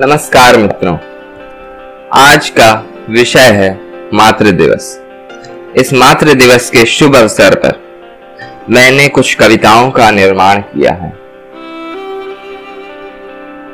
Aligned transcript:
नमस्कार 0.00 0.56
मित्रों। 0.56 0.96
आज 2.12 2.48
का 2.50 2.86
विषय 3.10 3.38
है 3.38 3.80
मातृ 4.14 4.50
दिवस। 4.50 5.02
इस 5.76 5.92
मातृ 5.92 6.34
दिवस 6.34 6.70
के 6.70 6.84
शुभ 6.84 7.16
अवसर 7.16 7.54
पर 7.54 7.72
मैंने 8.70 9.08
कुछ 9.08 9.34
कविताओं 9.34 9.90
का 9.90 10.10
निर्माण 10.10 10.60
किया 10.60 10.92
है। 10.92 11.10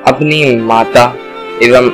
अपनी 0.06 0.56
माता 0.56 1.14
एवं 1.62 1.90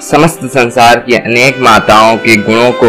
समस्त 0.00 0.40
संसार 0.44 0.98
की 0.98 1.14
अनेक 1.14 1.58
माताओं 1.58 2.16
के 2.16 2.36
गुणों 2.36 2.72
को 2.72 2.86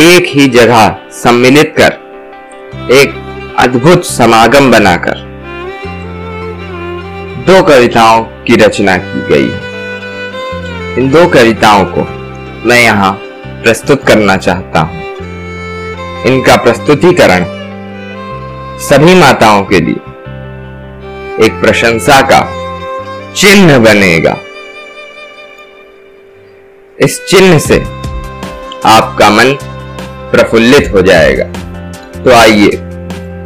एक 0.00 0.26
ही 0.26 0.48
जगह 0.48 0.96
सम्मिलित 1.12 1.74
कर 1.80 1.92
एक 2.92 3.14
अद्भुत 3.58 4.04
समागम 4.04 4.70
बनाकर 4.70 5.35
दो 7.46 7.62
कविताओं 7.62 8.22
की 8.22 8.56
रचना 8.56 8.96
की 8.96 9.20
गई। 9.20 9.48
इन 10.98 11.10
दो 11.10 11.26
कविताओं 11.28 11.84
को 11.84 12.02
मैं 12.68 12.80
यहाँ 12.82 13.12
प्रस्तुत 13.62 14.04
करना 14.04 14.36
चाहता 14.36 14.80
हूँ। 14.80 15.02
इनका 16.26 16.56
प्रस्तुतिकरण 16.56 17.44
सभी 18.78 19.14
माताओं 19.14 19.64
के 19.64 19.80
लिए 19.80 21.46
एक 21.46 21.60
प्रशंसा 21.60 22.20
का 22.20 22.40
चिन्ह 23.32 23.78
बनेगा। 23.78 24.36
इस 26.98 27.24
चिन्ह 27.26 27.58
से 27.58 27.80
आपका 28.88 29.30
मन 29.30 29.56
प्रफुल्लित 30.32 30.92
हो 30.92 31.02
जाएगा। 31.02 31.44
तो 32.22 32.30
आइए 32.30 32.76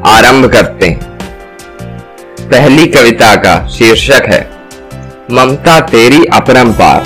आरंभ 0.06 0.53
करते 0.53 0.86
हैं। 0.86 1.10
पहली 2.51 2.87
कविता 2.87 3.34
का 3.37 3.55
शीर्षक 3.69 4.25
है, 4.29 4.41
ममता 5.33 5.79
तेरी 5.81 6.25
अपरंपार। 6.34 7.05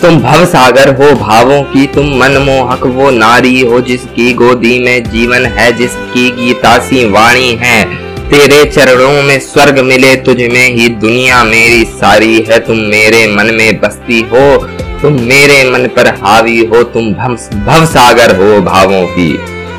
तुम 0.00 0.18
भव 0.20 0.44
सागर 0.44 0.94
हो 0.94 1.12
भावों 1.16 1.62
की, 1.64 1.86
तुम 1.86 2.06
मनमोहक 2.20 2.82
वो 2.86 3.10
नारी 3.10 3.60
हो 3.60 3.80
जिसकी 3.80 4.32
गोदी 4.32 4.78
में 4.78 5.10
जीवन 5.10 5.46
है, 5.48 5.70
जिसकी 5.72 6.30
गीता 6.30 6.76
सी 6.78 7.08
वाणी 7.10 7.52
है। 7.62 7.84
तेरे 8.30 8.64
चरणों 8.64 9.22
में 9.22 9.38
स्वर्ग 9.40 9.78
मिले, 9.84 10.14
तुझ 10.16 10.36
में 10.36 10.68
ही 10.70 10.88
दुनिया 10.88 11.42
मेरी 11.44 11.84
सारी 11.84 12.44
है। 12.50 12.58
तुम 12.58 12.78
मेरे 12.90 13.26
मन 13.28 13.54
में 13.54 13.80
बसती 13.80 14.20
हो, 14.32 14.56
तुम 15.02 15.20
मेरे 15.24 15.64
मन 15.70 15.86
पर 15.86 16.14
हावी 16.22 16.58
हो, 16.66 16.82
तुम 16.84 17.12
भव 17.12 17.84
सागर 17.86 18.36
हो 18.36 18.60
भावों 18.62 19.06
की, 19.08 19.32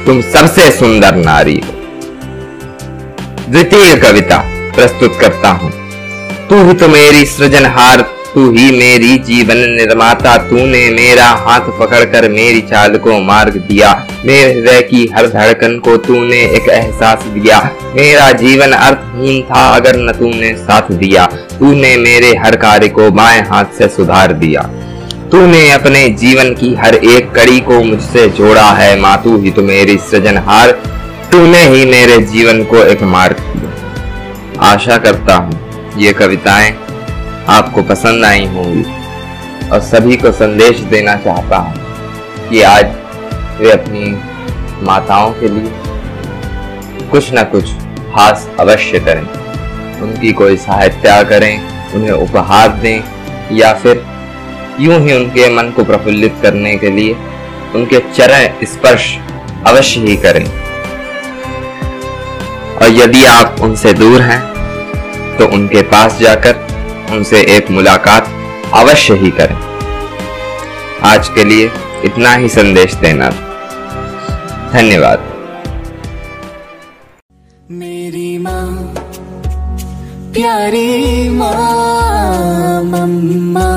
तुम 0.06 0.22
सबसे 0.34 0.72
सुंदर 0.72 1.16
नारी 1.16 1.62
हो। 1.62 1.74
द्वितीय 3.50 3.96
कविता 3.98 4.46
प्रस्तुत 4.78 5.20
करता 5.20 5.50
हूँ। 5.50 5.72
तू 6.50 6.68
ही 6.68 6.74
तो 6.74 6.88
मेरी 6.88 7.26
सृजनहार, 7.26 8.02
तू 8.34 8.50
ही 8.52 8.72
मेरी 8.72 9.18
जीवन 9.18 9.58
निर्माता, 9.58 10.36
तूने 10.38 10.90
मेरा 10.90 11.26
हाथ 11.46 11.70
पकड़कर 11.80 12.28
मेरी 12.30 12.62
चाल 12.62 12.98
को 12.98 13.20
मार्ग 13.20 13.56
दिया। 13.68 13.92
मेरे 14.26 14.54
हृदय 14.54 14.82
की 14.82 15.06
हर 15.16 15.28
धड़कन 15.28 15.78
को 15.80 15.98
तूने 15.98 16.42
एक 16.56 16.70
एहसास 16.70 17.24
दिया। 17.24 17.60
मेरा 17.96 18.32
जीवन 18.32 18.72
अर्थहीन 18.72 19.42
था 19.42 19.66
अगर 19.76 19.98
न 19.98 20.12
तूने 20.12 20.54
साथ 20.58 20.92
दिया। 20.92 21.26
तूने 21.60 21.96
मेरे 21.98 22.34
हर 22.36 22.56
कार्य 22.56 22.88
को 22.90 23.10
बाएँ 23.12 23.42
हाथ 23.42 23.78
से 23.78 23.88
सुधार 23.88 24.34
दिया। 24.34 24.62
तूने 25.32 25.70
अपने 25.72 26.08
जीवन 26.10 26.54
की 26.54 26.74
हर 26.76 26.96
एक 26.96 27.32
कड़ी 27.32 27.60
को 27.60 27.84
मुझसे 27.84 28.28
जोड़ा 28.30 28.70
है 28.72 29.00
मातू 29.00 29.38
ही 29.38 29.52
तो 29.52 29.62
मेरी 29.62 29.98
सृजनहार। 29.98 30.72
तूने 31.32 31.64
ही 31.68 31.86
मेरे 31.86 32.18
जीवन 32.26 32.64
को 32.64 32.84
एक 32.84 33.02
मार्ग 33.04 33.40
दिया। 33.40 33.67
आशा 34.62 34.98
करता 34.98 35.36
हूँ 35.36 35.96
ये 35.98 36.12
कविताएँ 36.14 36.72
आपको 37.50 37.84
पसंद 37.84 38.26
आई 38.26 38.46
होंगी 38.46 38.84
और 39.70 39.80
सभी 39.80 40.16
को 40.18 40.32
संदेश 40.32 40.80
देना 40.92 41.16
चाहता 41.16 41.58
हूँ 41.58 42.50
कि 42.50 42.62
आज 42.62 42.86
वे 43.60 43.72
अपनी 43.72 44.10
माताओं 44.86 45.32
के 45.32 45.48
लिए 45.48 45.72
कुछ 47.12 47.32
ना 47.34 47.44
कुछ 47.44 47.72
खास 48.14 48.50
अवश्य 48.60 49.00
करें। 49.00 49.22
उनकी 50.02 50.32
कोई 50.34 50.58
सहायता 50.58 51.22
करें, 51.24 51.94
उन्हें 51.94 52.12
उपहार 52.12 52.70
दें 52.78 53.04
या 53.58 53.74
फिर 53.74 54.06
यूँ 54.80 55.00
ही 55.00 55.14
उनके 55.14 55.50
मन 55.56 55.72
को 55.76 55.84
प्रफुल्लित 55.84 56.40
करने 56.42 56.76
के 56.78 56.90
लिए 56.90 57.14
उनके 57.76 58.00
चरण 58.14 58.66
स्पर्श 58.66 59.18
अवश्य 59.68 60.00
ही 60.00 60.16
करें। 60.18 60.46
और 62.82 62.90
यदि 62.92 63.26
आप 63.26 63.56
उनसे 63.62 63.94
दूर 63.94 64.22
हैं 64.22 64.42
तो 65.38 65.48
उनके 65.48 65.82
पास 65.82 66.18
जाकर 66.20 66.56
उनसे 67.12 67.42
एक 67.58 67.72
मुलाकात 67.72 68.30
अवश्य 68.74 69.14
ही 69.14 69.32
करें। 69.32 69.58
आज 71.04 71.30
के 71.30 71.44
लिए 71.44 71.72
इतना 72.06 72.34
ही 72.34 72.50
संदेश 72.50 72.94
देना। 72.94 73.30
धन्यवाद। 74.74 75.24
मेरी 77.72 78.38
माँ, 78.38 78.94
प्यारी 80.34 81.30
माँ, 81.30 82.84
मम्मा, 82.84 83.70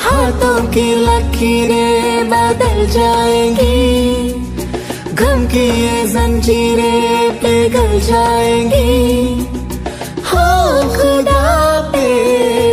हाथों 0.00 0.60
की 0.66 0.94
लकीरें 0.94 2.28
बदल 2.28 2.86
जाएँगी। 2.86 4.09
गम 5.20 5.46
की 5.46 5.64
ये 5.80 6.06
जंजीरें 6.06 7.38
पिघल 7.40 7.90
जाएँगी। 8.00 9.40
हो 10.28 10.46
खुदा 10.94 11.44
पे 11.92 12.08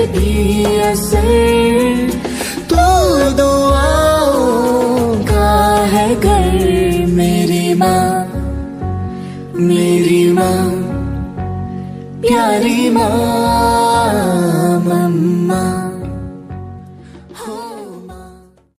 भी 0.07 0.33
असर 0.81 1.27
तो 2.71 2.85
दुआओं 3.39 5.15
का 5.25 5.49
है 5.93 6.07
घर 6.15 7.05
मेरी 7.11 7.73
माँ 7.73 8.07
मेरी 9.59 10.31
माँ, 10.31 10.65
प्यारी 12.21 12.89
माँ। 12.89 13.96